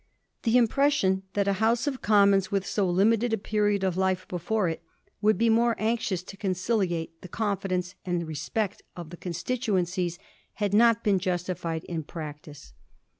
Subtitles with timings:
[0.41, 4.67] The impression that a House of Commons with so limited a period of life before
[4.67, 4.81] it
[5.21, 10.17] would be more anxious to conciliate the confidence and respect of the con stituencies
[10.53, 12.73] had not been justified in practice.